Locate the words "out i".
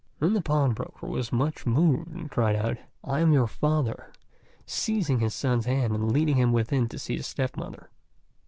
2.55-3.19